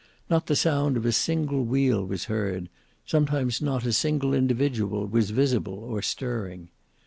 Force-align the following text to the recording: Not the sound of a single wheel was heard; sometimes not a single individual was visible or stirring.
Not 0.31 0.47
the 0.47 0.55
sound 0.55 0.97
of 0.97 1.05
a 1.05 1.11
single 1.11 1.63
wheel 1.63 2.03
was 2.03 2.23
heard; 2.25 2.69
sometimes 3.05 3.61
not 3.61 3.85
a 3.85 3.93
single 3.93 4.33
individual 4.33 5.05
was 5.05 5.29
visible 5.29 5.77
or 5.77 6.01
stirring. 6.01 6.69